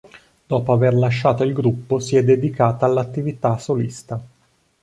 Dopo 0.47 0.73
aver 0.73 0.95
lasciato 0.95 1.43
il 1.43 1.53
gruppo 1.53 1.99
si 1.99 2.15
è 2.15 2.23
dedicata 2.23 2.87
all'attività 2.87 3.59
solista. 3.59 4.19